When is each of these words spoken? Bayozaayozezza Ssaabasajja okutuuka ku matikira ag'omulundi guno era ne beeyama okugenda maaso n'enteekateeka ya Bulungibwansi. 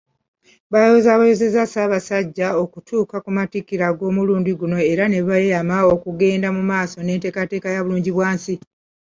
Bayozaayozezza 0.73 1.63
Ssaabasajja 1.65 2.47
okutuuka 2.63 3.15
ku 3.23 3.29
matikira 3.37 3.83
ag'omulundi 3.91 4.51
guno 4.59 4.77
era 4.91 5.03
ne 5.09 5.19
beeyama 5.27 5.77
okugenda 5.93 6.47
maaso 6.69 6.97
n'enteekateeka 7.01 7.67
ya 7.75 7.81
Bulungibwansi. 7.83 8.55